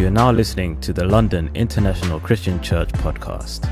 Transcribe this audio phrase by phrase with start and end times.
[0.00, 3.68] You are now listening to the London International Christian Church podcast.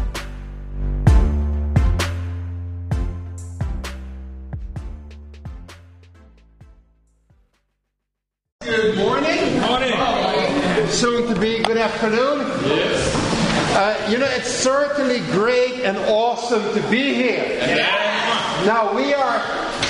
[8.61, 9.59] Good morning.
[9.63, 10.87] Morning.
[10.89, 12.41] Soon to be good afternoon.
[12.67, 13.75] Yes.
[13.75, 17.39] Uh, you know, it's certainly great and awesome to be here.
[17.39, 18.67] Yes.
[18.67, 19.39] Now, we are,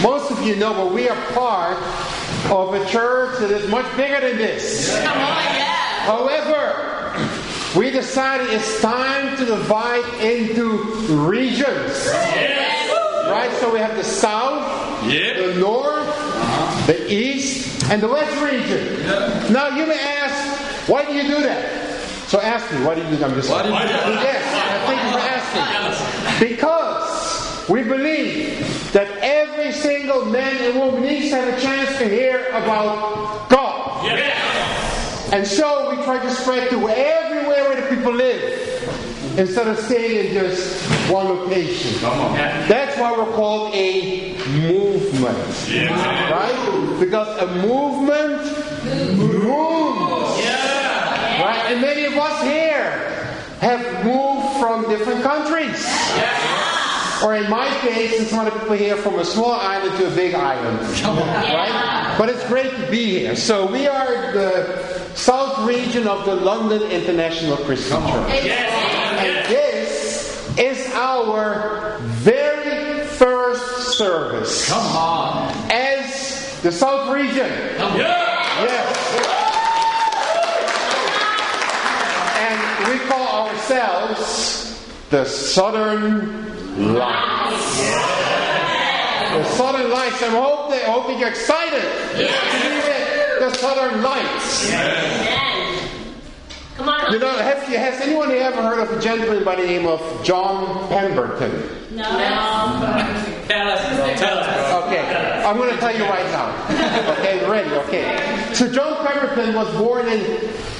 [0.04, 1.76] most of you know, but we are part
[2.52, 4.96] of a church that is much bigger than this.
[5.02, 5.57] Come on, yeah.
[6.08, 7.12] However,
[7.76, 10.78] we decided it's time to divide into
[11.28, 12.06] regions.
[12.06, 13.28] Yes.
[13.28, 13.52] Right?
[13.60, 15.36] So we have the south, Yep.
[15.36, 19.02] the north, the east, and the west region.
[19.52, 22.00] Now you may ask, why do you do that?
[22.28, 23.28] So ask me, why do you do that?
[23.30, 24.22] I'm just Why do you do that?
[24.22, 26.48] Yes, I thank you for asking.
[26.48, 32.08] Because we believe that every single man and woman needs to have a chance to
[32.08, 33.87] hear about God.
[35.30, 40.26] And so we try to spread to everywhere where the people live instead of staying
[40.26, 42.02] in just one location.
[42.04, 42.34] On.
[42.66, 45.68] That's why we're called a movement.
[45.68, 46.30] Yeah.
[46.30, 46.98] Right?
[46.98, 48.42] Because a movement
[49.16, 50.40] moves.
[50.40, 51.44] Yeah.
[51.44, 51.72] Right?
[51.72, 52.90] And many of us here
[53.60, 55.84] have moved from different countries.
[57.24, 60.06] Or in my case, and some of the people here from a small island to
[60.06, 60.78] a big island.
[61.48, 62.14] Right?
[62.18, 63.36] But it's great to be here.
[63.36, 68.30] So we are the south region of the London International Christian Church.
[68.30, 75.52] And this is our very first service Come on.
[75.70, 77.36] as the South region.
[77.36, 78.36] Yeah.
[78.64, 78.96] Yes.
[82.38, 87.80] And we call ourselves the Southern Lights.
[89.32, 90.22] The Southern Lights.
[90.22, 91.82] I hope that, I hope that you're excited
[92.16, 92.30] with
[93.40, 94.70] the Southern Lights.
[96.76, 97.12] Come on.
[97.12, 97.32] You know,
[97.68, 101.68] you- has anyone ever heard of a gentleman by the name of John Pemberton?
[101.90, 102.04] No.
[103.48, 103.82] Tell us.
[104.18, 104.84] Tell us.
[104.84, 105.02] Okay,
[105.44, 106.52] I'm going to tell you right now.
[107.18, 107.70] Okay, ready?
[107.88, 108.16] Okay.
[108.54, 110.20] So John Pemberton was born in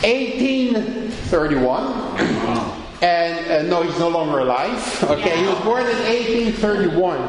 [0.02, 5.04] 1831, and uh, no, he's no longer alive.
[5.04, 7.20] Okay, he was born in 1831,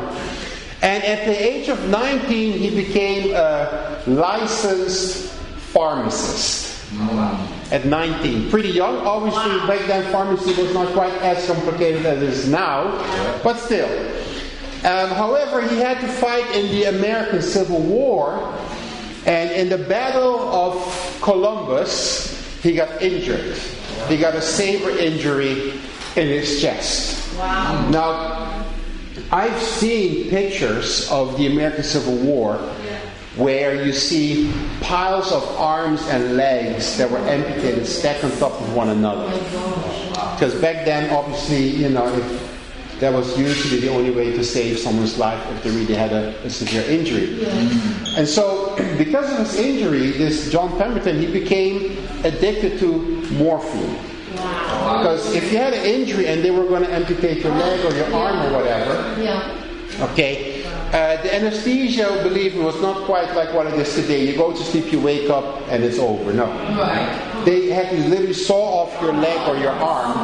[0.82, 5.34] and at the age of 19, he became a licensed
[5.74, 6.68] pharmacist.
[7.72, 9.06] At 19, pretty young.
[9.06, 12.98] Obviously, back then pharmacy was not quite as complicated as it is now,
[13.44, 13.88] but still.
[14.86, 18.58] Um, however, he had to fight in the American Civil War,
[19.28, 23.56] and in the Battle of Columbus, he got injured.
[24.08, 25.72] He got a saber injury
[26.16, 27.38] in his chest.
[27.38, 27.90] Wow.
[27.90, 28.66] Now,
[29.32, 32.58] I've seen pictures of the American Civil War
[33.36, 34.52] where you see
[34.82, 39.26] piles of arms and legs that were amputated stacked on top of one another.
[39.32, 44.44] Oh because back then, obviously, you know, if that was usually the only way to
[44.44, 47.46] save someone's life if they really had a, a severe injury.
[48.18, 53.98] And so, because of his injury, this John Pemberton, he became addicted to morphine.
[54.32, 57.96] Because if you had an injury and they were going to amputate your leg or
[57.96, 59.56] your arm or whatever, Yeah.
[60.12, 60.64] Okay.
[60.90, 64.26] Uh, the anesthesia, believe me, was not quite like what it is today.
[64.26, 66.34] You go to sleep, you wake up, and it's over.
[66.34, 66.46] No.
[66.46, 67.44] Right.
[67.46, 70.18] They had to literally saw off your leg or your arm.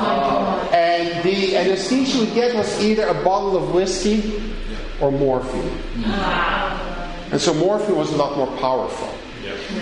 [0.73, 4.41] And the anesthesia you get was either a bottle of whiskey
[5.01, 5.69] or morphine.
[7.31, 9.09] And so morphine was a lot more powerful.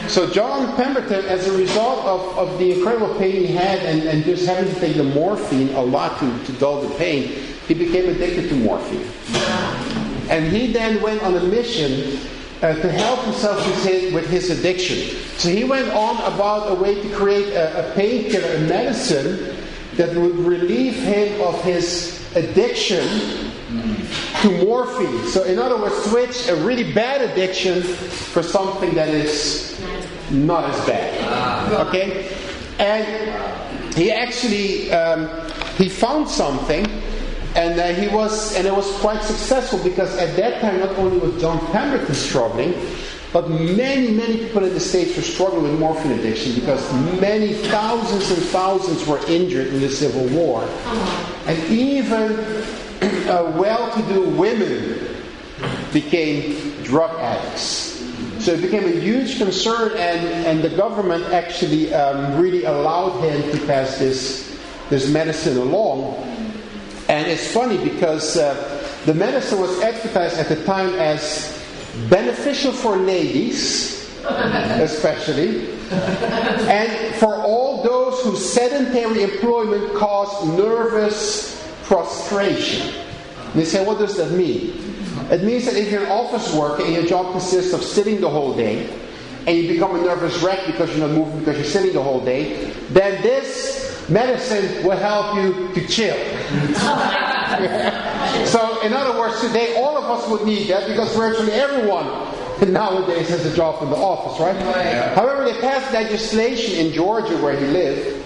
[0.07, 4.23] So John Pemberton, as a result of, of the incredible pain he had and, and
[4.23, 7.27] just having to take the morphine a lot to, to dull the pain,
[7.67, 9.07] he became addicted to morphine.
[10.29, 12.19] And he then went on a mission
[12.61, 14.97] uh, to help himself with his, with his addiction.
[15.38, 19.57] So he went on about a way to create a, a painkiller, a medicine
[19.95, 23.05] that would relieve him of his addiction
[24.43, 25.25] to morphine.
[25.27, 29.79] So, in other words, switch a really bad addiction for something that is
[30.31, 31.88] not as bad.
[31.88, 32.29] Okay,
[32.77, 35.29] and he actually um,
[35.77, 36.85] he found something,
[37.56, 41.19] and uh, he was and it was quite successful because at that time not only
[41.19, 42.75] was John Pemberton struggling.
[43.31, 48.29] But many, many people in the States were struggling with morphine addiction because many thousands
[48.29, 50.62] and thousands were injured in the Civil War.
[51.47, 52.35] And even
[53.27, 55.15] uh, well to do women
[55.91, 57.94] became drug addicts.
[58.39, 63.51] So it became a huge concern, and, and the government actually um, really allowed him
[63.51, 64.59] to pass this,
[64.89, 66.15] this medicine along.
[67.07, 68.53] And it's funny because uh,
[69.06, 71.57] the medicine was advertised at the time as
[72.09, 81.62] beneficial for ladies, especially, and for all those whose sedentary employment caused nervous
[81.94, 82.94] prostration.
[83.38, 84.80] And they say, what does that mean?
[85.30, 88.30] It means that if you're an office worker and your job consists of sitting the
[88.30, 88.90] whole day,
[89.45, 92.24] and you become a nervous wreck because you're not moving because you're sitting the whole
[92.24, 96.16] day, then this medicine will help you to chill.
[98.48, 102.06] so, in other words, today all of us would need that because virtually everyone
[102.72, 104.56] nowadays has a job in the office, right?
[104.56, 105.13] Yeah.
[105.13, 108.22] However, they passed legislation in Georgia where he lived,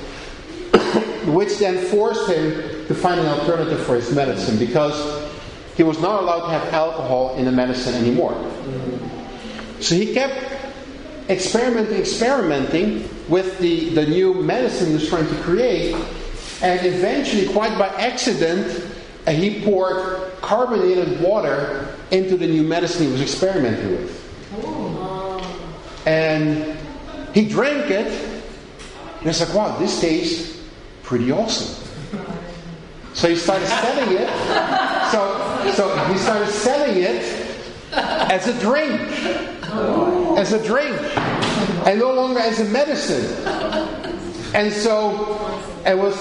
[1.34, 5.30] which then forced him to find an alternative for his medicine because
[5.75, 8.34] he was not allowed to have alcohol in the medicine anymore.
[9.80, 10.56] So he kept
[11.30, 15.94] experimenting, experimenting with the, the new medicine he was trying to create,
[16.62, 18.92] and eventually, quite by accident,
[19.28, 24.24] he poured carbonated water into the new medicine he was experimenting with.
[26.07, 26.78] And
[27.33, 28.07] he drank it,
[29.19, 30.60] and it's like, wow, this tastes
[31.04, 31.87] pretty awesome.
[33.18, 34.30] So he started selling it.
[35.12, 37.24] So, so he started selling it
[37.92, 39.02] as a drink.
[40.38, 40.96] As a drink.
[41.88, 43.25] And no longer as a medicine.
[44.54, 45.36] And so
[45.84, 46.16] it was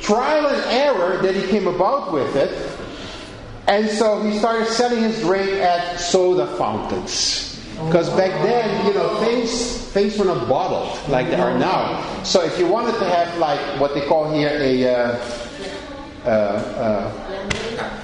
[0.00, 2.52] trial and error that he came about with it.
[3.66, 7.60] And so he started selling his drink at soda fountains.
[7.86, 12.22] Because back then, you know, things things were not bottled like they are now.
[12.22, 15.45] So if you wanted to have like what they call here a uh,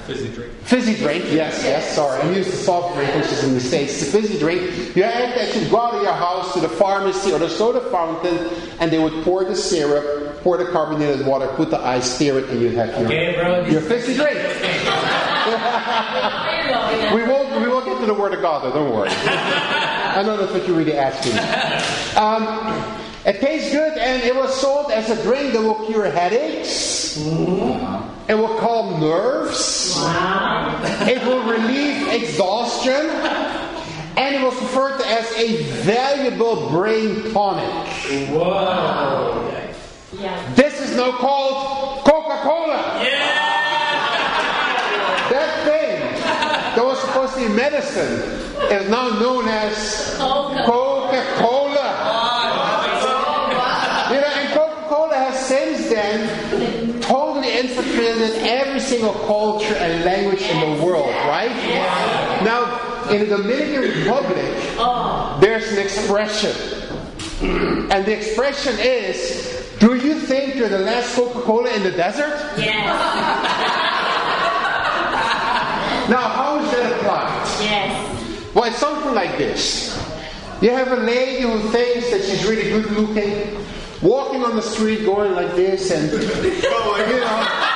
[0.07, 0.51] Fizzy drink.
[0.63, 3.99] fizzy drink, yes, yes, sorry, I'm used to soft drink, which is in the States.
[3.99, 4.61] The fizzy drink,
[4.95, 7.81] you had to actually go out of your house to the pharmacy or the soda
[7.91, 8.37] fountain,
[8.79, 12.49] and they would pour the syrup, pour the carbonated water, put the ice, stir it,
[12.49, 13.65] and you have your, Okay, bro.
[13.65, 14.39] your fizzy drink.
[17.13, 19.09] We won't, we won't get to the Word of God, though, don't worry.
[19.11, 21.33] I know that's what you're really asking.
[22.17, 27.17] Um, it tastes good, and it was sold as a drink that will cure headaches.
[27.17, 28.31] Mm-hmm.
[28.31, 29.95] It will calm nerves.
[31.07, 33.09] It will relieve exhaustion.
[34.15, 37.87] And it was referred to as a valuable brain tonic.
[38.29, 39.49] Whoa.
[40.55, 43.01] This is now called Coca Cola.
[43.03, 43.41] Yeah.
[45.31, 45.99] That thing
[46.75, 48.21] that was supposed to be medicine
[48.71, 51.89] is now known as Coca Cola.
[54.11, 60.41] You know, and Coca Cola has since then totally infiltrated every single culture and language
[60.43, 61.51] in the world, right?
[62.43, 64.45] Now, in the Dominican Republic,
[65.41, 66.55] there's an expression.
[67.41, 72.57] And the expression is Do you think you're the last Coca Cola in the desert?
[76.09, 77.61] Now, how is that applied?
[77.61, 78.53] Yes.
[78.53, 79.97] Well, it's something like this.
[80.61, 83.57] You have a lady who thinks that she's really good looking,
[84.01, 87.73] walking on the street going like this and, you know,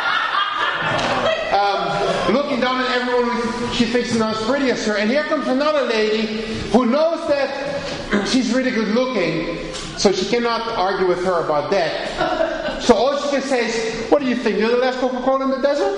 [1.57, 4.97] um, looking down at everyone she thinks is not as pretty as her.
[4.97, 10.61] And here comes another lady who knows that she's really good looking, so she cannot
[10.77, 12.81] argue with her about that.
[12.83, 14.59] So all she can say is, What do you think?
[14.59, 15.97] You're the last Coca Cola in the desert?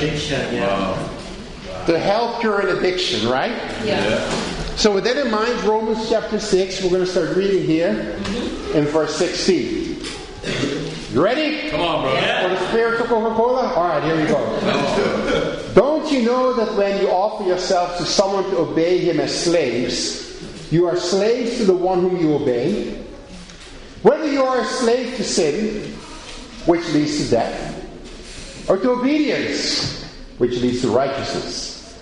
[1.87, 3.53] To help cure an addiction, right?
[3.85, 4.29] Yeah.
[4.77, 8.79] So with that in mind, Romans chapter 6, we're going to start reading here mm-hmm.
[8.79, 10.03] in verse 16.
[11.15, 11.71] You ready?
[11.71, 12.11] Come on, bro.
[12.13, 13.67] For the spiritual Coca-Cola?
[13.75, 15.73] Alright, here we go.
[15.75, 20.34] Don't you know that when you offer yourselves to someone to obey him as slaves,
[20.71, 23.05] you are slaves to the one whom you obey,
[24.03, 25.93] Whether you are a slave to sin,
[26.67, 30.05] which leads to death, or to obedience,
[30.37, 31.99] which leads to righteousness.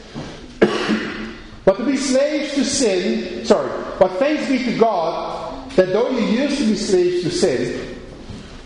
[1.65, 6.27] but to be slaves to sin, sorry, but thanks be to God that though you
[6.27, 7.99] used to be slaves to sin,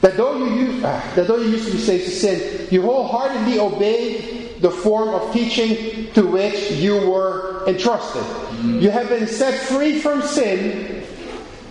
[0.00, 2.82] that though you used, uh, that though you used to be slaves to sin, you
[2.82, 8.24] wholeheartedly obeyed the form of teaching to which you were entrusted.
[8.64, 11.04] You have been set free from sin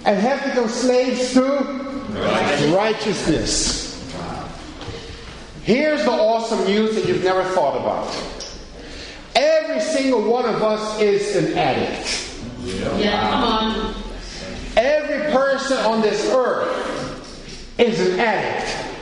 [0.05, 2.73] and have become slaves to righteousness.
[2.73, 3.85] righteousness.
[5.63, 8.15] Here's the awesome news that you've never thought about.
[9.35, 12.21] Every single one of us is an addict.
[12.99, 13.95] Yeah come on.
[14.77, 18.94] Every person on this earth is an addict.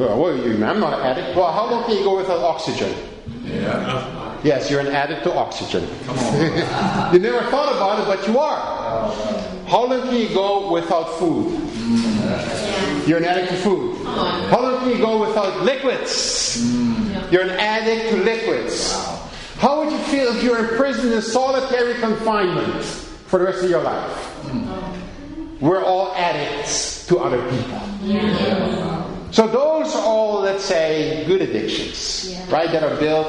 [0.00, 0.64] Well, what are you?
[0.64, 1.36] I'm not an addict.
[1.36, 2.90] Well, how long can you go without oxygen?
[3.44, 4.40] Yeah.
[4.42, 5.86] Yes, you're an addict to oxygen.
[6.06, 7.12] Come on.
[7.12, 9.12] you never thought about it, but you are.
[9.68, 11.52] How long can you go without food?
[13.06, 13.96] You're an addict to food.
[14.06, 14.48] Uh-huh.
[14.48, 16.56] How long can you go without liquids?
[16.64, 17.30] Mm.
[17.30, 18.94] You're an addict to liquids.
[19.58, 23.68] How would you feel if you're in prison in solitary confinement for the rest of
[23.68, 24.40] your life?
[24.46, 25.60] Mm.
[25.60, 28.99] We're all addicts to other people.
[29.30, 32.70] So those are all, let's say, good addictions, right?
[32.70, 33.28] That are built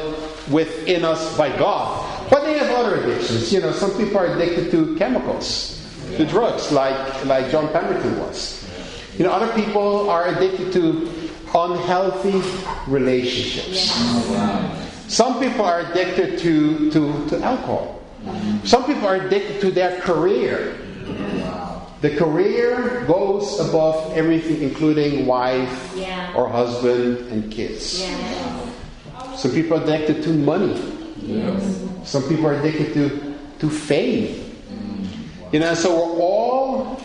[0.49, 2.29] within us by God.
[2.29, 3.53] But they have other addictions.
[3.53, 5.77] You know, some people are addicted to chemicals,
[6.17, 8.61] to drugs, like like John Pemberton was.
[9.17, 11.11] You know, other people are addicted to
[11.53, 12.41] unhealthy
[12.87, 13.91] relationships.
[13.93, 18.01] Oh, some people are addicted to, to, to alcohol.
[18.63, 20.77] Some people are addicted to their career.
[22.01, 26.33] The career goes above everything, including wife yeah.
[26.35, 28.01] or husband and kids.
[28.01, 29.35] Yeah.
[29.35, 30.81] Some people are addicted to money.
[31.21, 31.87] Yes.
[32.03, 34.51] Some people are addicted to, to fame.
[35.51, 37.01] You know, so we're all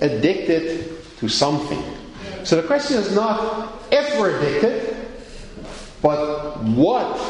[0.00, 1.82] addicted to something.
[2.44, 4.96] So the question is not if we're addicted,
[6.00, 7.20] but what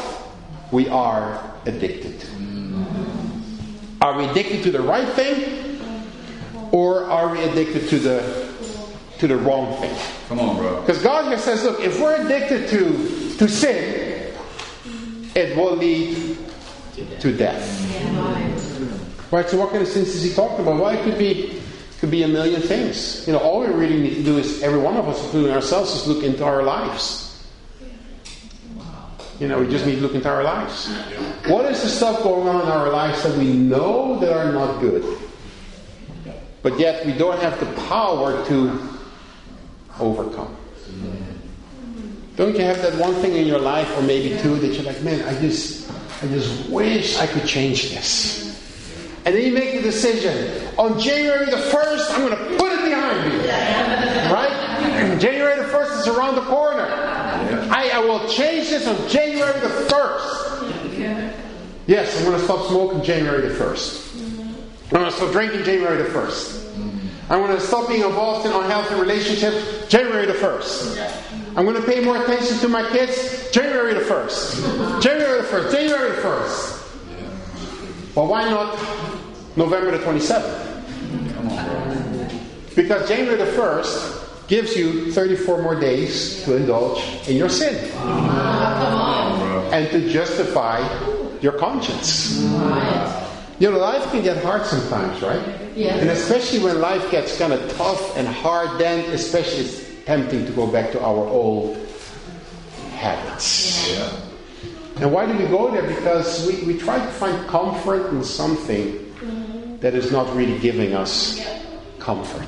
[0.71, 2.27] we are addicted to.
[3.99, 5.66] Are we addicted to the right thing?
[6.71, 8.47] Or are we addicted to the
[9.19, 9.97] to the wrong thing?
[10.27, 10.81] Come on, bro.
[10.81, 14.33] Because God here says, look, if we're addicted to, to sin,
[15.33, 16.37] it will lead
[17.19, 17.63] to death.
[19.31, 20.81] Right, so what kind of sins is he talking about?
[20.81, 21.61] Well, it could be
[21.99, 23.25] could be a million things.
[23.25, 25.93] You know, all we really need to do is, every one of us, including ourselves,
[25.95, 27.23] is look into our lives.
[29.39, 30.87] You know, we just need to look into our lives.
[31.47, 34.79] What is the stuff going on in our lives that we know that are not
[34.79, 35.03] good?
[36.67, 38.89] But yet we don't have the power to
[40.01, 40.53] overcome.
[42.35, 45.01] Don't you have that one thing in your life, or maybe two, that you're like,
[45.01, 45.89] man, I just,
[46.21, 48.43] I just wish I could change this.
[49.23, 50.67] And then you make the decision.
[50.77, 53.49] On January the 1st, I'm going to put it behind me.
[54.29, 55.17] Right?
[55.21, 56.85] January the 1st is around the corner.
[57.71, 61.33] I, I will change this on January the 1st.
[61.87, 64.06] Yes, I'm going to stop smoking January the 1st.
[64.89, 66.63] I'm going to stop drinking January the 1st.
[67.29, 71.57] I'm going to stop being involved in unhealthy relationships January the 1st.
[71.57, 75.01] I'm going to pay more attention to my kids January the 1st.
[75.01, 75.71] January the 1st.
[75.71, 78.15] January the 1st.
[78.15, 78.77] Well, why not
[79.57, 80.75] November the 27th.
[82.75, 87.75] Because January the 1st gives you 34 more days to indulge in your sin.
[89.73, 90.79] And to justify
[91.41, 92.39] your conscience.
[93.59, 95.41] You know, life can get hard sometimes, right?
[95.75, 95.95] Yeah.
[95.95, 100.51] And especially when life gets kind of tough and hard, then especially it's tempting to
[100.51, 101.77] go back to our old
[102.93, 103.89] habits.
[103.89, 104.11] Yeah.
[105.01, 105.87] And why do we go there?
[105.87, 109.77] Because we, we try to find comfort in something mm-hmm.
[109.77, 111.39] that is not really giving us
[111.99, 112.47] comfort.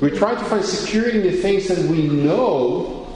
[0.00, 3.06] We try to find security in the things that we know,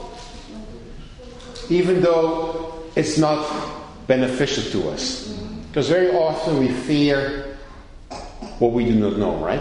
[1.70, 3.46] even though it's not
[4.06, 5.25] beneficial to us.
[5.76, 7.54] Because very often we fear
[8.60, 9.60] what we do not know, right?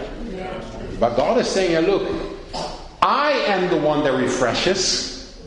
[0.98, 2.10] But God is saying, look,
[3.02, 5.38] I am the one that refreshes,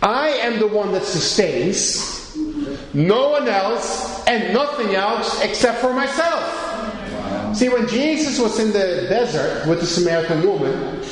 [0.00, 2.32] I am the one that sustains.
[2.94, 7.56] No one else and nothing else except for myself.
[7.56, 11.02] See, when Jesus was in the desert with the Samaritan woman,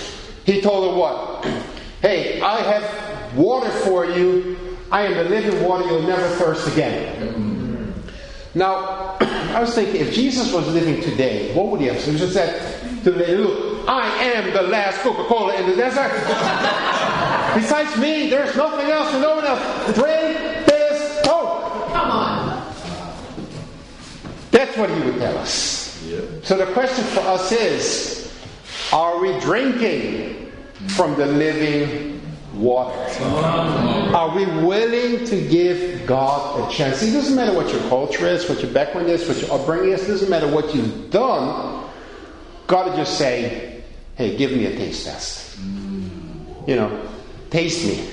[0.44, 1.44] he told her what?
[2.02, 4.76] Hey, I have water for you.
[4.92, 5.84] I am the living water.
[5.86, 7.34] You'll never thirst again.
[7.34, 7.55] Mm.
[8.56, 12.14] Now, I was thinking, if Jesus was living today, what would he have said?
[12.14, 16.10] He just said to the lady, look, I am the last Coca-Cola in the desert.
[17.54, 19.60] Besides me, there's nothing else and no one else.
[19.94, 21.92] Drink this Coke.
[21.92, 22.72] Come on.
[24.52, 26.02] That's what he would tell us.
[26.42, 28.32] So the question for us is
[28.90, 30.50] Are we drinking
[30.88, 32.15] from the living
[32.58, 32.98] water?
[33.20, 37.02] Are we willing to give God a chance?
[37.02, 40.04] it doesn't matter what your culture is, what your background is, what your upbringing is,
[40.04, 41.88] it doesn't matter what you've done.
[42.66, 43.84] God will just say,
[44.16, 45.58] hey, give me a taste test.
[45.58, 47.08] You know,
[47.50, 48.10] taste me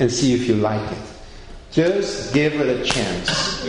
[0.00, 0.98] and see if you like it.
[1.70, 3.64] Just give it a chance.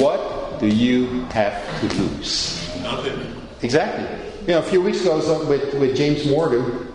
[0.00, 2.68] What do you have to lose?
[2.82, 3.36] Nothing.
[3.62, 4.04] Exactly.
[4.42, 6.92] You know, a few weeks ago, I was up with, with James Morgan.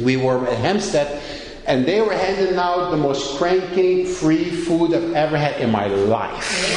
[0.00, 1.22] We were at Hempstead,
[1.68, 5.86] and they were handing out the most cranking free food I've ever had in my
[5.86, 6.68] life.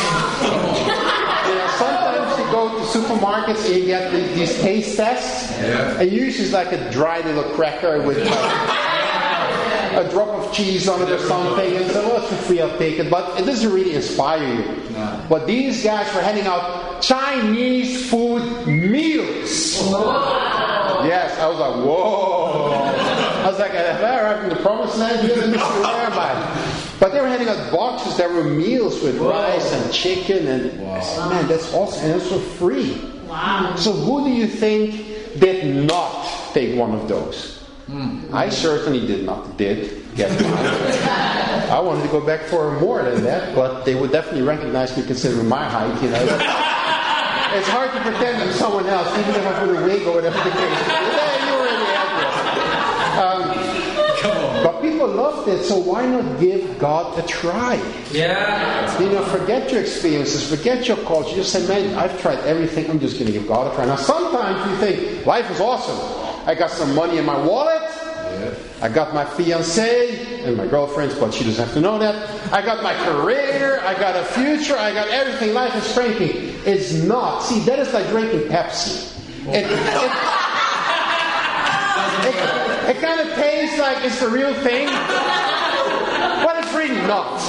[0.43, 0.47] you
[1.55, 5.97] know, sometimes you go to supermarkets and you get the, these taste tests, Yeah.
[5.99, 11.01] and usually it's like a dry little cracker with like, a drop of cheese on
[11.01, 13.09] it or something, and so, well, it's for free, I'll take it.
[13.09, 14.63] But it doesn't really inspire you.
[14.91, 15.25] No.
[15.29, 19.81] But these guys were handing out Chinese food meals.
[21.03, 22.40] Yes, I was like, whoa.
[23.41, 25.27] I was like, have I arrived in the promised land?
[25.27, 26.77] Where am I?
[27.01, 30.99] But they were handing out boxes that were meals with rice and chicken, and I
[30.99, 32.93] said, man, that's awesome, and it's for free.
[33.25, 33.73] Wow.
[33.75, 37.57] So who do you think did not take one of those?
[37.87, 38.23] Hmm.
[38.31, 40.53] I certainly did not did get one.
[41.73, 45.03] I wanted to go back for more than that, but they would definitely recognize me
[45.03, 46.21] considering my height, you know.
[47.57, 50.37] it's hard to pretend I'm someone else, even if I put a wig or whatever
[50.37, 50.87] the case is.
[50.87, 52.11] Yeah, you already had
[53.23, 57.75] Um, but people loved it, so why not give God a try?
[58.11, 58.99] Yeah.
[58.99, 61.35] You know, forget your experiences, forget your culture.
[61.35, 62.89] Just say, man, I've tried everything.
[62.89, 63.85] I'm just going to give God a try.
[63.85, 65.97] Now, sometimes you think life is awesome.
[66.47, 67.81] I got some money in my wallet.
[68.81, 72.15] I got my fiance and my girlfriend's, but she doesn't have to know that.
[72.51, 73.79] I got my career.
[73.81, 74.75] I got a future.
[74.75, 75.53] I got everything.
[75.53, 76.49] Life is cranky.
[76.65, 77.43] It's not.
[77.43, 79.09] See, that is like drinking Pepsi.
[79.47, 80.40] It, it,
[82.25, 87.39] it, it kind of tastes like it's the real thing, but it's really not.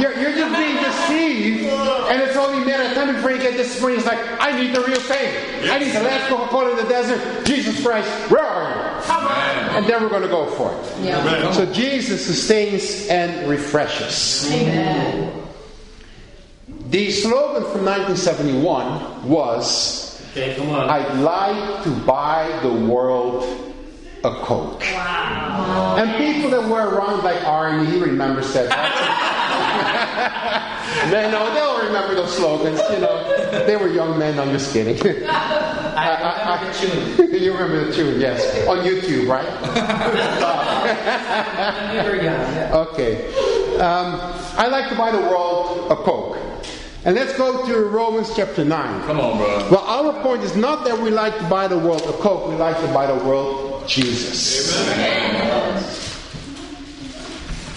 [0.00, 1.64] You're, you're just being deceived,
[2.10, 3.96] and it's only a matter of time before you get this spring.
[3.96, 5.70] It's like, I need the real thing.
[5.70, 7.46] I need the last Coca Cola in the desert.
[7.46, 8.84] Jesus Christ, where are you?
[9.76, 11.04] And then we're going to go for it.
[11.04, 11.52] Yeah.
[11.52, 14.50] So Jesus sustains and refreshes.
[14.52, 15.42] Amen.
[16.90, 20.03] The slogan from 1971 was,
[20.36, 20.90] Okay, come on.
[20.90, 23.44] I'd like to buy the world
[24.24, 24.80] a Coke.
[24.80, 25.94] Wow.
[25.96, 28.66] And people that were around like Arnie, he remembers that.
[31.12, 32.80] they know they'll remember those slogans.
[32.90, 34.40] You know, they were young men.
[34.40, 34.96] I'm just kidding.
[35.28, 37.32] I, I, I, tune.
[37.40, 39.46] you remember the tune, yes, on YouTube, right?
[41.94, 42.72] Never young.
[42.88, 43.28] Okay.
[43.76, 44.18] Um,
[44.58, 46.38] I like to buy the world a Coke.
[47.04, 49.06] And let's go to Romans chapter 9.
[49.06, 49.68] Come on, bro.
[49.70, 52.54] Well, our point is not that we like to buy the world a Coke, we
[52.54, 54.74] like to buy the world Jesus.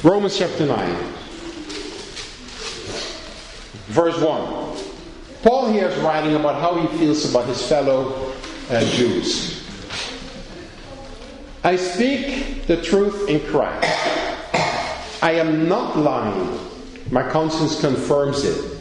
[0.02, 0.96] Romans chapter 9,
[3.88, 4.78] verse 1.
[5.44, 8.34] Paul here is writing about how he feels about his fellow
[8.70, 9.62] uh, Jews.
[11.66, 13.84] I speak the truth in Christ.
[15.22, 16.60] I am not lying.
[17.12, 18.77] My conscience confirms it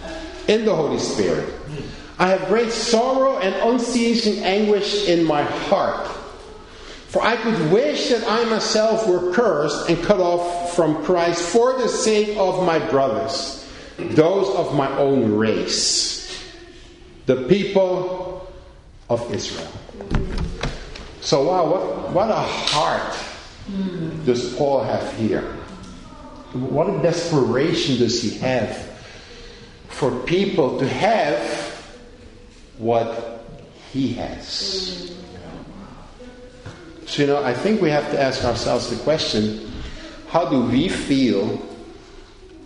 [0.49, 1.53] in the Holy Spirit.
[2.19, 6.09] I have great sorrow and unceasing anguish in my heart.
[7.09, 11.75] For I could wish that I myself were cursed and cut off from Christ for
[11.75, 16.53] the sake of my brothers, those of my own race,
[17.27, 18.51] the people
[19.09, 19.71] of Israel.
[21.21, 23.17] So, wow, what, what a heart
[24.25, 25.43] does Paul have here?
[26.53, 28.86] What a desperation does he have
[29.88, 31.40] for people to have
[32.79, 33.44] what
[33.92, 35.12] he has?
[37.07, 39.70] So, you know, I think we have to ask ourselves the question
[40.29, 41.61] how do we feel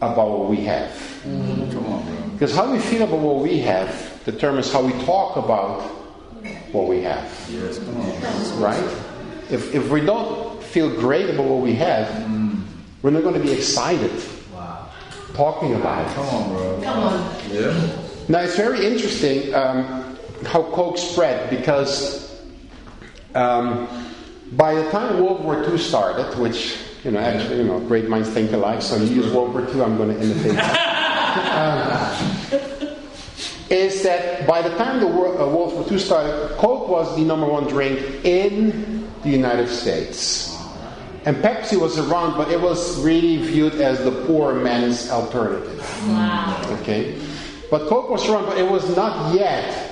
[0.00, 1.20] about what we have?
[1.22, 2.28] Come on, bro.
[2.32, 5.82] Because how we feel about what we have determines how we talk about
[6.72, 8.60] what we have, Yes, come on.
[8.60, 8.96] right?
[9.50, 12.08] If, if we don't feel great about what we have,
[13.02, 14.10] we're not going to be excited
[15.34, 16.14] talking about it.
[16.14, 16.80] Come on, bro.
[16.82, 17.34] Come on.
[17.50, 17.96] Yeah.
[18.28, 20.16] Now it's very interesting um,
[20.46, 22.40] how Coke spread because
[23.34, 23.88] um,
[24.52, 28.28] by the time World War II started, which you know actually you know great minds
[28.28, 30.58] think alike, so you use World War II, I'm going to imitate.
[31.54, 32.90] um,
[33.70, 37.22] is that by the time the World, uh, World War II started, Coke was the
[37.22, 40.59] number one drink in the United States.
[41.24, 45.78] And Pepsi was around, but it was really viewed as the poor man's alternative.
[46.08, 46.78] Wow.
[46.80, 47.20] Okay?
[47.70, 49.90] But Coke was around, but it was not yet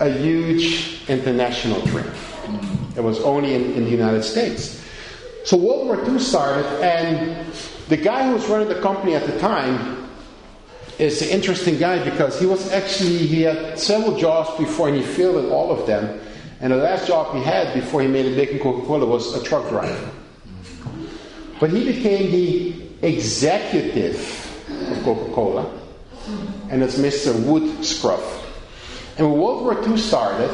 [0.00, 2.06] a huge international drink.
[2.06, 2.96] Mm.
[2.96, 4.84] It was only in, in the United States.
[5.44, 7.50] So World War II started, and
[7.88, 10.08] the guy who was running the company at the time
[10.98, 15.02] is an interesting guy because he was actually he had several jobs before and he
[15.02, 16.20] failed at all of them.
[16.60, 19.42] And the last job he had before he made it big in Coca-Cola was a
[19.42, 20.10] truck driver.
[21.60, 24.16] But he became the executive
[24.90, 25.70] of Coca-Cola,
[26.70, 27.38] and it's Mr.
[27.44, 28.38] Wood Scruff.
[29.18, 30.50] And when World War II started,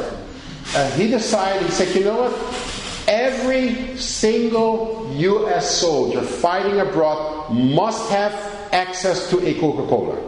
[0.75, 3.09] uh, he decided, he said, you know what?
[3.09, 5.71] Every single U.S.
[5.71, 8.33] soldier fighting abroad must have
[8.73, 10.19] access to a Coca Cola.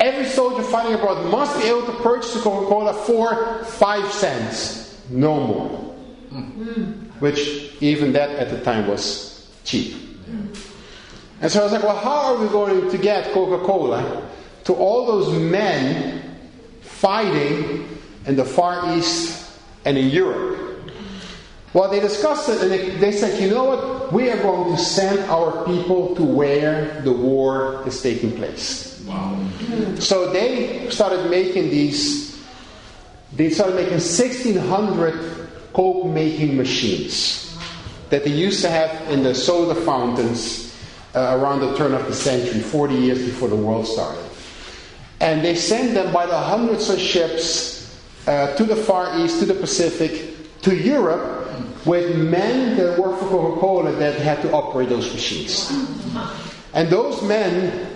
[0.00, 4.96] Every soldier fighting abroad must be able to purchase a Coca Cola for five cents,
[5.10, 5.68] no more.
[7.18, 9.29] Which, even that at the time, was
[9.64, 9.96] cheap.
[11.40, 14.28] And so I was like, well, how are we going to get Coca Cola
[14.64, 16.38] to all those men
[16.82, 19.50] fighting in the Far East
[19.84, 20.58] and in Europe?
[21.72, 24.12] Well, they discussed it and they, they said, you know what?
[24.12, 29.02] We are going to send our people to where the war is taking place.
[29.06, 29.38] Wow.
[29.98, 32.44] So they started making these,
[33.32, 37.49] they started making 1,600 Coke making machines
[38.10, 40.76] that they used to have in the soda fountains
[41.14, 44.24] uh, around the turn of the century, 40 years before the world started.
[45.20, 49.46] And they sent them by the hundreds of ships uh, to the Far East, to
[49.46, 51.40] the Pacific, to Europe,
[51.86, 55.70] with men that worked for Coca Cola that had to operate those machines.
[56.74, 57.88] And those men,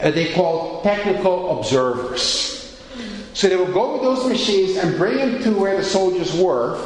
[0.00, 2.54] uh, they called technical observers.
[3.32, 6.78] So they would go with those machines and bring them to where the soldiers were.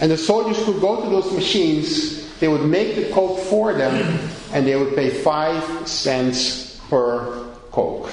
[0.00, 4.18] And the soldiers could go to those machines, they would make the Coke for them,
[4.52, 8.10] and they would pay five cents per Coke.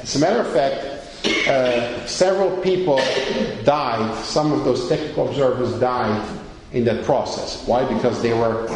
[0.00, 2.98] As a matter of fact, uh, several people
[3.64, 4.14] died.
[4.24, 6.24] Some of those technical observers died
[6.72, 7.66] in that process.
[7.66, 7.84] Why?
[7.92, 8.68] Because they were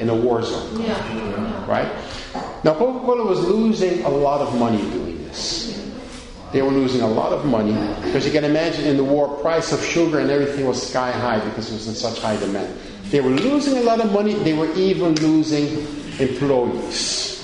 [0.00, 0.82] in a war zone.
[0.82, 1.70] Yeah.
[1.70, 1.90] Right?
[2.64, 5.03] Now, Coca Cola was losing a lot of money.
[6.54, 7.72] They were losing a lot of money
[8.04, 11.40] because you can imagine in the war, price of sugar and everything was sky high
[11.40, 12.78] because it was in such high demand.
[13.10, 14.34] They were losing a lot of money.
[14.34, 15.84] They were even losing
[16.20, 17.42] employees.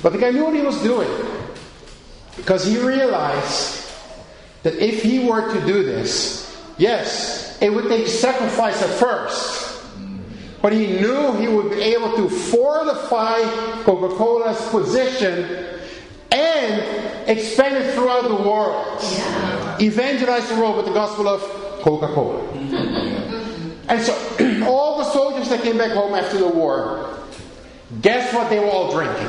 [0.00, 1.10] But the guy knew what he was doing
[2.36, 3.84] because he realized
[4.62, 9.82] that if he were to do this, yes, it would take sacrifice at first.
[10.62, 13.42] But he knew he would be able to fortify
[13.82, 15.80] Coca Cola's position
[17.26, 18.98] expand it throughout the world.
[19.80, 21.40] Evangelize the world with the gospel of
[21.82, 22.40] Coca Cola.
[23.88, 24.12] and so,
[24.66, 27.18] all the soldiers that came back home after the war,
[28.00, 29.28] guess what they were all drinking?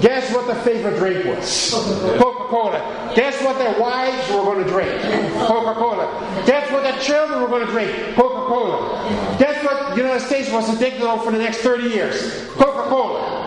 [0.00, 1.70] Guess what the favorite drink was?
[1.70, 3.12] Coca Cola.
[3.14, 5.00] Guess what their wives were going to drink?
[5.46, 6.42] Coca Cola.
[6.46, 8.14] Guess what their children were going to drink?
[8.16, 9.36] Coca Cola.
[9.38, 12.46] Guess what the United States was addicted to for the next 30 years?
[12.50, 13.41] Coca Cola.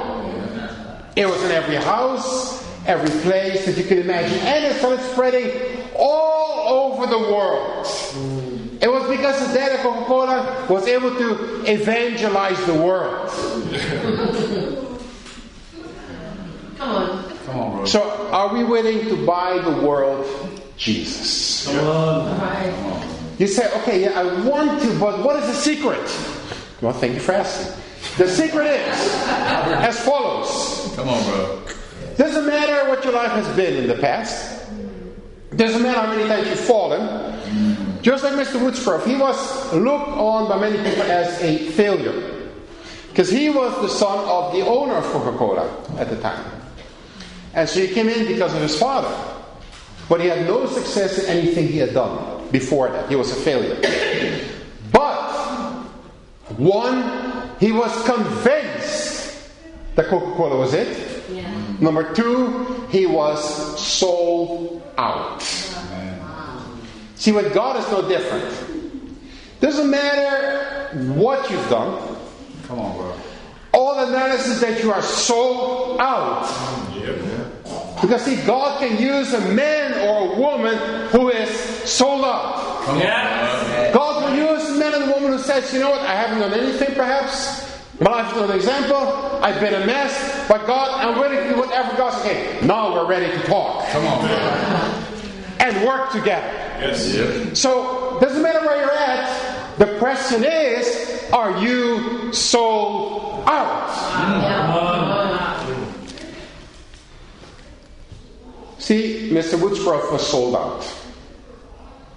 [1.16, 5.50] It was in every house, every place that you could imagine, and it started spreading
[5.96, 7.86] all over the world.
[8.82, 13.30] It was because of that that Coca Cola was able to evangelize the world.
[16.78, 17.38] Come on.
[17.46, 17.86] Come on, bro.
[17.86, 18.02] So,
[18.32, 20.26] are we willing to buy the world
[20.78, 21.68] Jesus?
[21.70, 23.36] All right.
[23.40, 26.02] You say, okay, yeah, I want to, but what is the secret?
[26.82, 27.82] Well, thank you for asking.
[28.18, 30.65] The secret is as follows.
[30.96, 31.62] Come on, bro.
[32.18, 34.66] Doesn't matter what your life has been in the past.
[35.54, 38.02] Doesn't matter how many times you've fallen.
[38.02, 38.60] Just like Mr.
[38.60, 42.50] Woodscroft, he was looked on by many people as a failure.
[43.10, 46.46] Because he was the son of the owner of Coca-Cola at the time.
[47.54, 49.14] And so he came in because of his father.
[50.08, 53.10] But he had no success in anything he had done before that.
[53.10, 53.76] He was a failure.
[54.94, 55.32] But,
[56.58, 59.05] one, he was convinced
[59.96, 61.24] that Coca Cola was it.
[61.32, 61.52] Yeah.
[61.80, 65.42] Number two, he was sold out.
[67.16, 69.60] See, with God is no different.
[69.60, 72.18] Doesn't matter what you've done.
[72.68, 73.16] Come on, bro.
[73.74, 76.46] All that matters is that you are sold out.
[78.02, 80.78] Because see, God can use a man or a woman
[81.10, 81.50] who is
[81.90, 82.84] sold out.
[82.86, 86.02] Come on, God will use a man and a woman who says, you know what,
[86.02, 87.65] I haven't done anything perhaps.
[88.00, 88.98] My life is an example.
[89.42, 90.48] I've been a mess.
[90.50, 92.64] But God, I'm ready to do whatever God says.
[92.64, 94.30] Now we're ready to talk Come on,
[95.60, 96.48] and work together.
[96.80, 97.16] Yes.
[97.16, 97.56] Yep.
[97.56, 99.78] So, doesn't matter where you're at.
[99.78, 103.92] The question is, are you sold out?
[108.78, 109.58] See, Mr.
[109.58, 110.86] Woodsborough was sold out.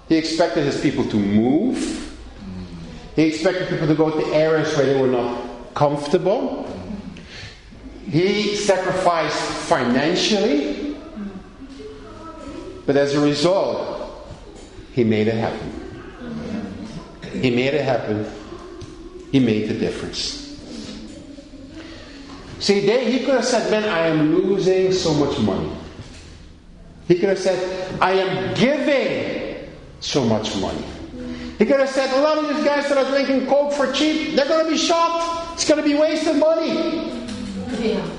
[0.09, 2.17] He expected his people to move.
[3.15, 6.67] He expected people to go to areas where they were not comfortable.
[8.09, 10.97] He sacrificed financially.
[12.85, 13.99] But as a result,
[14.93, 15.79] he made it happen.
[17.39, 18.25] He made it happen.
[19.31, 20.49] He made the difference.
[22.59, 25.71] See, they, he could have said, Man, I am losing so much money.
[27.07, 30.83] He could have said, I am giving so much money.
[31.57, 34.35] He could have said, A lot of these guys that are drinking Coke for cheap,
[34.35, 35.48] they're going to be shocked.
[35.59, 37.09] It's going to be wasted money.
[37.79, 38.09] Yeah.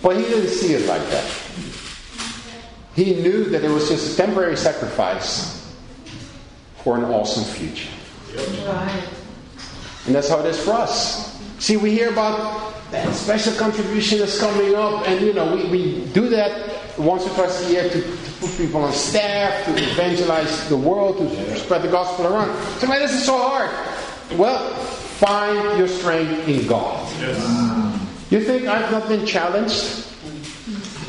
[0.00, 1.28] But he didn't see it like that.
[2.94, 5.74] He knew that it was just a temporary sacrifice
[6.84, 7.90] for an awesome future.
[8.64, 9.02] Right.
[10.06, 11.36] And that's how it is for us.
[11.58, 16.04] See, we hear about that special contribution that's coming up, and you know, we, we
[16.12, 20.68] do that once or twice a year to, to put people on staff, to evangelize
[20.68, 22.56] the world, to spread the gospel around.
[22.78, 23.68] So, man, this is so hard.
[24.38, 24.72] Well,
[25.22, 26.98] find your strength in God.
[27.20, 27.38] Yes.
[28.30, 29.84] You think I've not been challenged?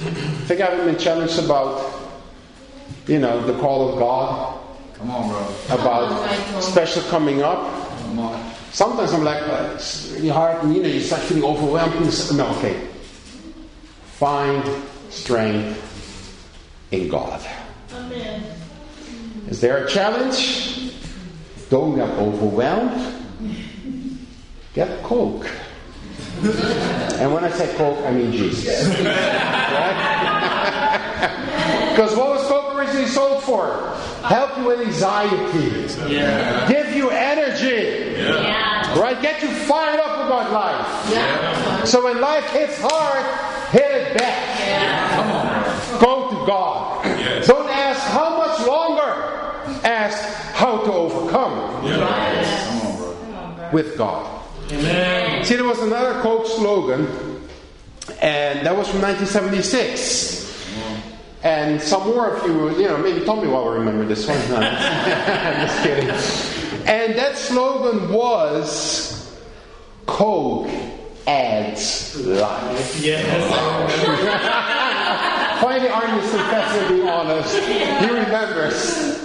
[0.06, 1.92] I Think I haven't been challenged about,
[3.08, 4.60] you know, the call of God,
[4.94, 5.76] Come on, bro.
[5.76, 7.60] about special coming up?
[8.04, 8.52] Come on.
[8.72, 11.96] Sometimes I'm like, uh, it's really hard, and you know, you start feeling overwhelmed.
[11.96, 12.88] And this- No, okay.
[14.20, 14.64] Find
[15.10, 15.80] strength
[16.92, 17.42] in God.
[17.94, 18.44] Amen.
[19.50, 20.92] Is there a challenge?
[21.70, 23.23] Don't get overwhelmed.
[24.74, 25.48] Get Coke.
[26.42, 28.88] and when I say Coke, I mean Jesus.
[29.00, 30.20] Right?
[31.94, 33.94] Because what was Coke originally sold for?
[34.24, 35.88] Help you with anxiety.
[36.74, 38.16] Give you energy.
[39.00, 39.22] Right?
[39.22, 41.88] Get you fired up about life.
[41.88, 43.24] So when life hits hard,
[43.70, 46.02] hit it back.
[46.02, 47.04] Go to God.
[47.46, 49.14] Don't ask how much longer.
[49.86, 50.18] Ask
[50.56, 53.70] how to overcome Come on, bro.
[53.72, 54.43] with God.
[55.44, 57.06] See, there was another Coke slogan,
[58.22, 60.42] and that was from 1976.
[61.44, 64.38] And some more of you, you know, maybe Tommy will remember this one.
[64.50, 66.10] No, I'm just kidding.
[66.88, 69.38] And that slogan was
[70.06, 70.70] Coke
[71.28, 73.00] adds life.
[73.04, 73.20] Yes.
[75.62, 77.58] Finally, Arnie is confessing being honest.
[77.60, 79.20] He remembers.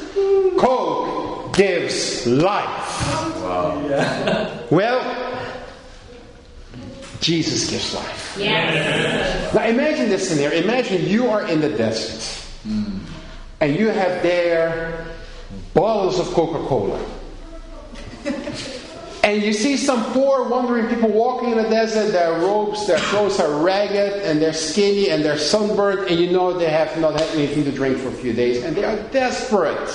[0.58, 3.06] Coke gives life.
[3.42, 4.66] Wow.
[4.70, 5.37] Well,
[7.20, 8.38] Jesus gives life.
[9.54, 10.62] Now imagine this scenario.
[10.62, 12.20] Imagine you are in the desert
[12.66, 12.98] mm.
[13.60, 15.06] and you have there
[15.74, 17.04] bottles of Coca Cola.
[19.24, 22.12] And you see some poor, wandering people walking in the desert.
[22.12, 26.56] Their robes, their clothes are ragged, and they're skinny, and they're sunburned, and you know
[26.56, 29.90] they have not had anything to drink for a few days, and they are desperate.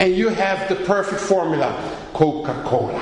[0.00, 3.00] And you have the perfect formula Coca Cola.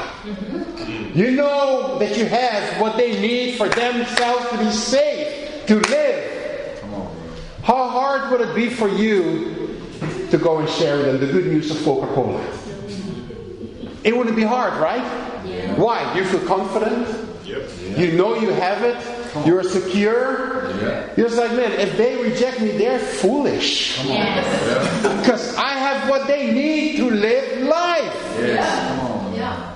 [1.14, 6.80] You know that you have what they need for themselves to be safe, to live.
[6.80, 7.16] Come on.
[7.62, 9.80] How hard would it be for you
[10.30, 12.44] to go and share with them the good news of Coca Cola?
[14.02, 15.04] It wouldn't be hard, right?
[15.78, 16.16] Why?
[16.16, 17.06] You feel confident?
[17.44, 17.70] Yep.
[17.96, 18.96] You know you have it?
[19.46, 20.70] You're secure?
[20.80, 21.10] Yeah.
[21.16, 23.98] You're just like, man, if they reject me, they're foolish.
[24.02, 28.36] Because I have what they need to live life.
[28.38, 29.36] Yes.
[29.36, 29.74] Yeah.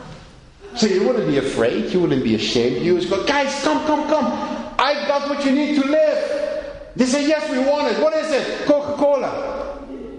[0.74, 2.84] So you wouldn't be afraid, you wouldn't be ashamed.
[2.84, 4.26] You would go, guys, come, come, come.
[4.78, 6.92] I've got what you need to live.
[6.96, 8.02] They say, yes, we want it.
[8.02, 8.66] What is it?
[8.66, 9.28] Coca Cola.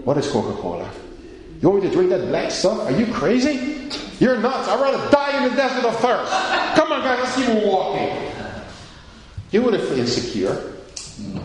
[0.04, 0.88] What is Coca Cola?
[1.60, 2.78] You want me to drink that black stuff?
[2.80, 3.88] Are you crazy?
[4.20, 4.68] You're nuts.
[4.68, 6.30] I'd rather die in the desert of thirst.
[6.76, 8.30] Come on, guys, let's keep walking.
[9.50, 10.54] You would have feel insecure.
[10.54, 11.38] Hmm.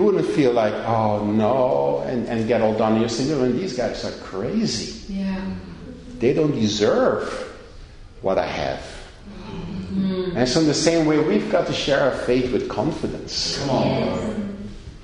[0.00, 3.28] You wouldn't feel like, oh no, and, and get all down on yourself.
[3.28, 5.12] You know, these guys are crazy.
[5.12, 5.44] Yeah.
[6.18, 7.28] They don't deserve
[8.22, 8.80] what I have.
[8.80, 10.32] Hmm.
[10.38, 13.58] And so, in the same way, we've got to share our faith with confidence.
[13.58, 14.46] Come on, bro.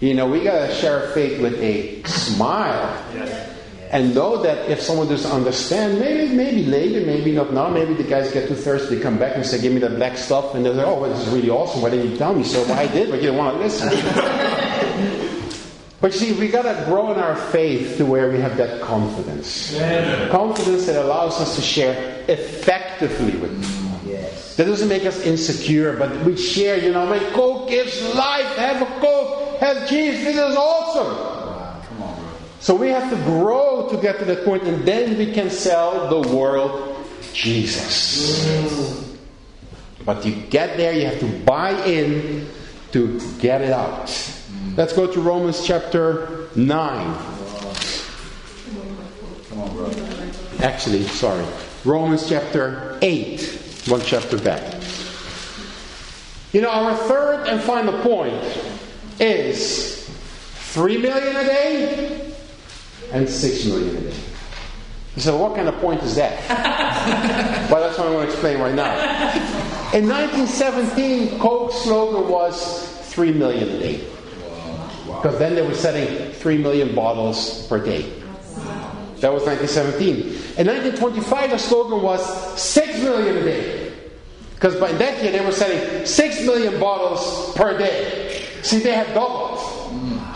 [0.01, 3.05] You know, we got to share our faith with a smile.
[3.13, 3.53] Yes.
[3.91, 8.03] And know that if someone doesn't understand, maybe maybe later, maybe not now, maybe the
[8.03, 10.55] guys get too thirsty, they come back and say, Give me that black stuff.
[10.55, 11.83] And they're like, Oh, well, this is really awesome.
[11.83, 12.45] Why didn't you tell me?
[12.45, 14.63] So well, I did, but you don't want to listen.
[16.07, 18.81] but you see, we got to grow in our faith to where we have that
[18.81, 19.77] confidence.
[20.31, 24.15] Confidence that allows us to share effectively with people.
[24.55, 28.47] That doesn't make us insecure, but we share, you know, my Coke gives life.
[28.57, 29.59] Have a Coke.
[29.59, 30.23] Have Jesus.
[30.23, 31.89] This is awesome.
[31.89, 32.33] Come on, bro.
[32.61, 36.09] So we have to grow to get to that point, and then we can sell
[36.09, 39.13] the world Jesus.
[40.05, 42.49] But to get there, you have to buy in
[42.93, 44.09] to get it out.
[44.77, 47.17] Let's go to Romans chapter 9.
[49.49, 49.91] Come on, bro.
[50.61, 51.47] Actually, sorry.
[51.87, 54.75] Romans chapter 8, one chapter back.
[56.53, 58.35] You know, our third and final point
[59.19, 60.11] is
[60.75, 62.35] 3 million a day
[63.13, 64.17] and 6 million a day.
[65.17, 66.39] So, what kind of point is that?
[67.71, 68.93] well, that's what I want to explain right now.
[69.95, 74.16] In 1917, Coke's slogan was 3 million a day.
[75.27, 78.03] Because then they were selling 3 million bottles per day.
[79.19, 80.19] That was 1917.
[80.57, 82.23] In 1925, the slogan was
[82.63, 83.93] 6 million a day.
[84.55, 88.41] Because by that year, they were selling 6 million bottles per day.
[88.63, 89.59] See, they had doubled.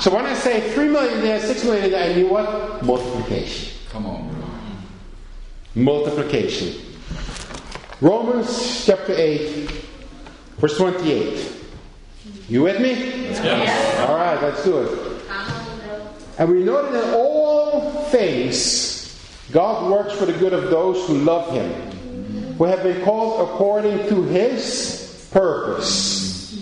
[0.00, 2.84] So when I say 3 million there, 6 million a day, I mean what?
[2.84, 3.78] Multiplication.
[3.90, 4.44] Come on, bro.
[5.76, 6.82] Multiplication.
[8.00, 9.70] Romans chapter 8,
[10.58, 11.59] verse 28.
[12.50, 12.94] You with me?
[13.30, 14.08] Yes.
[14.08, 15.22] All right, let's do it.
[16.36, 19.16] And we know that in all things,
[19.52, 21.72] God works for the good of those who love Him,
[22.54, 26.58] who have been called according to His purpose.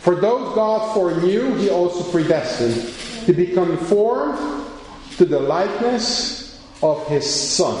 [0.00, 4.66] For those God foreknew, He also predestined to be conformed
[5.16, 7.78] to the likeness of His Son.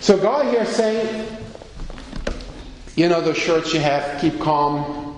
[0.00, 1.24] So God here is saying,
[2.96, 5.09] you know, those shirts you have, keep calm.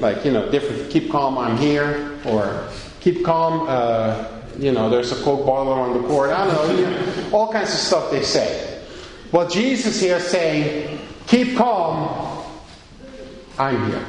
[0.00, 2.68] Like you know different keep calm i'm here or
[3.00, 4.26] keep calm uh,
[4.58, 7.52] you know there's a coke bottle on the court i don't know you know, all
[7.52, 8.82] kinds of stuff they say.
[9.32, 12.44] Well jesus here saying keep calm
[13.58, 14.06] i'm here.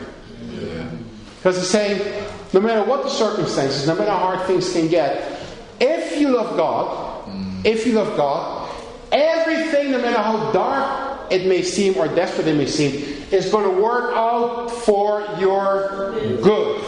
[1.37, 5.39] Because he's saying no matter what the circumstances no matter how hard things can get
[5.79, 7.29] if you love god
[7.65, 8.69] if you love god
[9.11, 12.93] everything no matter how dark it may seem or desperate it may seem
[13.31, 16.81] is going to work out for your good.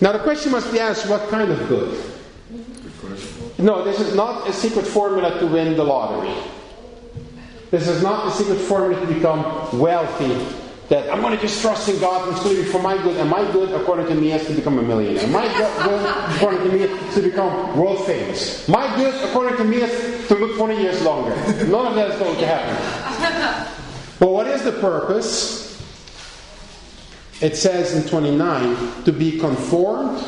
[0.00, 2.12] Now the question must be asked what kind of good?
[3.58, 6.34] No this is not a secret formula to win the lottery.
[7.70, 10.46] This is not a secret formula to become wealthy
[10.88, 12.96] that I'm going to just trust in God and it's going to be for my
[13.02, 15.26] good and my good according to me is to become a millionaire.
[15.28, 18.68] My good, according to me is to become world famous.
[18.68, 21.34] My good according to me is to live 20 years longer
[21.66, 23.72] none of that is going to happen
[24.18, 25.64] but what is the purpose
[27.40, 30.18] it says in 29 to be conformed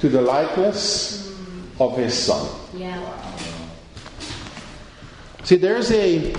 [0.00, 1.34] to the likeness
[1.80, 3.02] of his son Yeah.
[5.46, 6.32] See, there's a,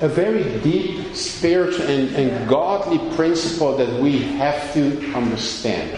[0.00, 5.90] a very deep spiritual and, and godly principle that we have to understand.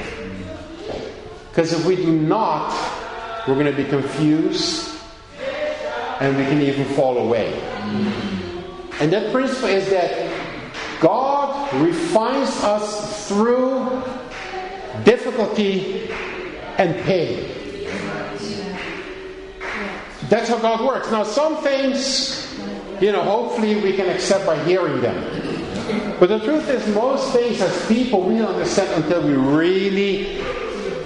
[1.50, 2.72] Because if we do not,
[3.46, 4.95] we're going to be confused
[6.20, 7.52] and we can even fall away.
[9.00, 10.32] And that principle is that
[11.00, 14.02] God refines us through
[15.04, 16.08] difficulty
[16.78, 17.52] and pain.
[20.28, 21.10] That's how God works.
[21.10, 22.58] Now, some things,
[23.00, 26.16] you know, hopefully we can accept by hearing them.
[26.18, 30.40] But the truth is, most things as people we don't understand until we really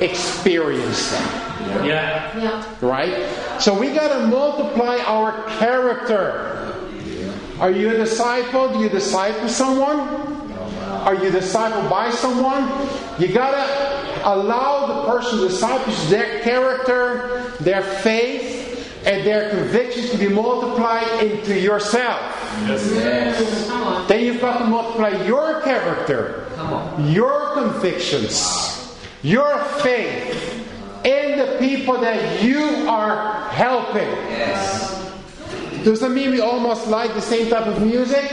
[0.01, 1.49] experience them.
[1.87, 2.38] Yeah.
[2.38, 2.64] Yeah.
[2.80, 3.61] Right?
[3.61, 6.74] So we got to multiply our character.
[7.59, 8.72] Are you a disciple?
[8.72, 9.98] Do you disciple someone?
[11.04, 12.64] Are you discipled by someone?
[13.18, 18.59] You got to allow the person who disciples their character, their faith,
[19.06, 22.20] and their convictions to be multiplied into yourself.
[22.66, 24.09] Come on.
[24.09, 27.11] Then you've got to multiply your character, Come on.
[27.11, 30.60] your convictions, your faith in the
[31.76, 34.09] people that you are helping.
[34.28, 34.90] Yes.
[35.85, 38.30] Does that mean we almost like the same type of music?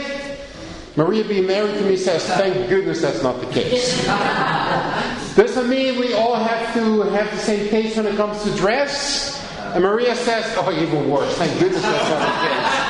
[0.96, 4.04] Maria being married to me says, thank goodness that's not the case.
[5.36, 8.50] Does that mean we all have to have the same taste when it comes to
[8.56, 9.36] dress?
[9.74, 11.32] And Maria says, oh, even worse.
[11.36, 12.88] Thank goodness that's not the case.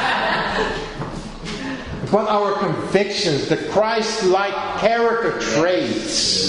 [2.11, 6.49] But our convictions, the Christ like character traits,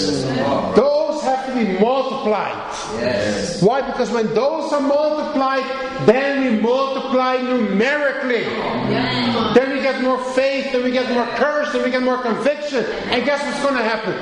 [0.74, 0.99] those
[1.50, 2.54] to be multiplied.
[3.00, 3.62] Yes.
[3.62, 3.82] Why?
[3.82, 5.64] Because when those are multiplied,
[6.06, 8.44] then we multiply numerically.
[9.54, 12.84] Then we get more faith, then we get more courage, then we get more conviction.
[12.84, 14.14] And guess what's going to happen?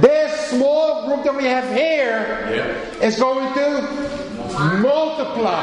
[0.00, 5.62] This small group that we have here is going to multiply.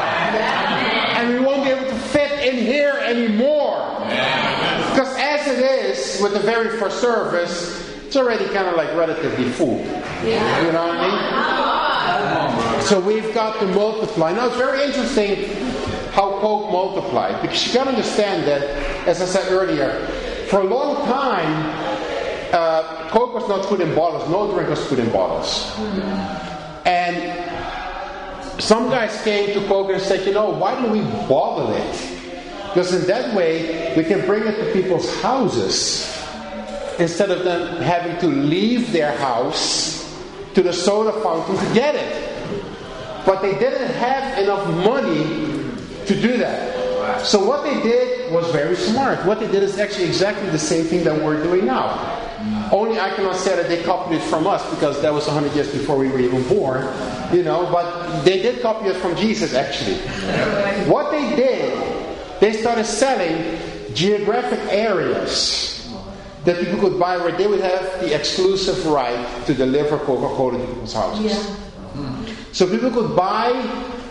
[1.16, 3.80] And we won't be able to fit in here anymore.
[4.90, 7.83] Because as it is with the very first service,
[8.14, 9.80] it's already kind of like relatively full.
[10.66, 12.82] You know what I mean?
[12.84, 14.32] So we've got to multiply.
[14.32, 15.46] Now it's very interesting
[16.12, 18.62] how Coke multiplied because you got to understand that,
[19.08, 20.06] as I said earlier,
[20.48, 25.00] for a long time uh, Coke was not put in bottles, no drink was put
[25.00, 25.76] in bottles.
[26.86, 32.20] And some guys came to Coke and said, you know, why don't we bottle it?
[32.68, 36.23] Because in that way, we can bring it to people's houses
[37.00, 40.04] instead of them having to leave their house
[40.54, 42.30] to the soda fountain to get it.
[43.26, 45.24] But they didn't have enough money
[46.06, 47.26] to do that.
[47.26, 49.26] So what they did was very smart.
[49.26, 52.20] What they did is actually exactly the same thing that we're doing now.
[52.72, 55.72] Only I cannot say that they copied it from us because that was 100 years
[55.72, 56.84] before we were even born,
[57.34, 59.96] you know, but they did copy it from Jesus actually.
[60.90, 63.60] What they did, they started selling
[63.94, 65.73] geographic areas
[66.46, 70.58] that people could buy where they would have the exclusive right to deliver Coca Cola
[70.58, 71.26] to people's houses.
[71.26, 71.42] Yeah.
[71.94, 72.34] Hmm.
[72.52, 73.50] So people could buy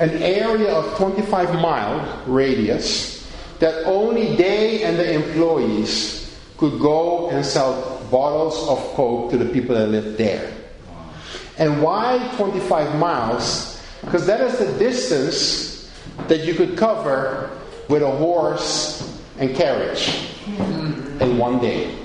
[0.00, 7.44] an area of 25 mile radius that only they and the employees could go and
[7.44, 10.52] sell bottles of Coke to the people that lived there.
[11.58, 13.80] And why 25 miles?
[14.00, 15.90] Because that is the distance
[16.28, 17.50] that you could cover
[17.88, 20.28] with a horse and carriage
[21.20, 22.01] in one day.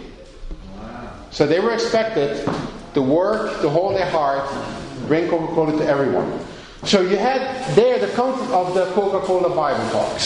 [1.38, 2.50] So they were expected
[2.96, 4.50] to work, to hold their heart,
[5.08, 6.40] bring Coca Cola to everyone.
[6.82, 10.24] So you had there the content of the Coca Cola Bible talks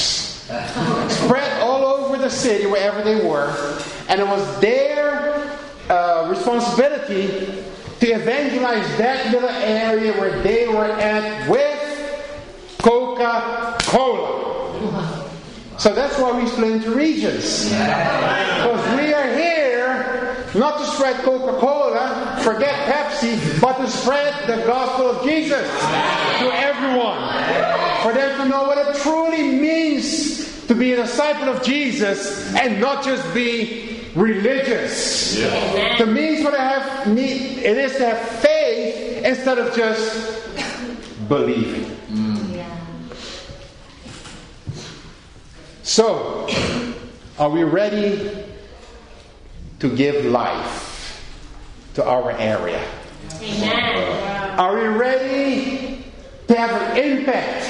[1.10, 3.52] spread all over the city, wherever they were,
[4.08, 5.52] and it was their
[5.90, 7.28] uh, responsibility
[8.00, 15.28] to evangelize that little area where they were at with Coca Cola.
[15.78, 17.66] So that's why we split into regions.
[17.68, 19.21] Because we are
[20.54, 26.52] not to spread Coca Cola, forget Pepsi, but to spread the gospel of Jesus to
[26.54, 27.20] everyone.
[28.04, 32.82] For them to know what it truly means to be a disciple of Jesus and
[32.82, 35.36] not just be religious.
[35.36, 41.98] The means what I have need it is to have faith instead of just believing.
[45.84, 46.48] So,
[47.38, 48.51] are we ready
[49.82, 51.26] to give life
[51.96, 52.82] to our area?
[53.42, 54.60] Amen.
[54.60, 56.06] Are we ready
[56.48, 57.66] to have an impact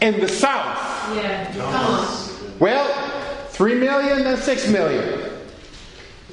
[0.00, 0.78] in the South?
[1.14, 1.52] Yeah.
[1.52, 2.58] Come on.
[2.58, 5.30] Well, 3 million, then 6 million.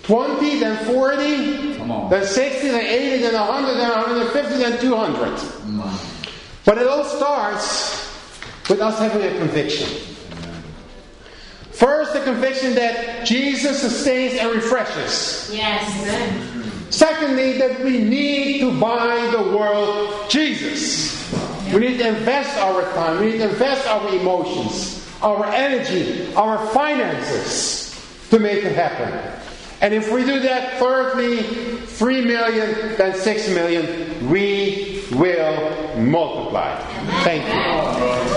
[0.04, 1.74] 20, then 40,
[2.10, 5.92] then 60, then 80, then 100, then 150, then 200.
[6.64, 8.08] But it all starts
[8.70, 10.17] with us having a conviction.
[11.78, 15.52] First, the conviction that Jesus sustains and refreshes.
[15.54, 15.86] Yes.
[16.90, 21.32] Secondly, that we need to buy the world Jesus.
[21.72, 26.66] We need to invest our time, we need to invest our emotions, our energy, our
[26.68, 27.94] finances
[28.32, 29.14] to make it happen.
[29.80, 36.76] And if we do that, thirdly, 3 million, then 6 million, we will multiply.
[37.24, 38.37] Thank you.